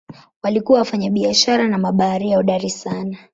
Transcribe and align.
Walikuwa 0.43 0.79
wafanyabiashara 0.79 1.67
na 1.67 1.77
mabaharia 1.77 2.37
hodari 2.37 2.69
sana. 2.69 3.17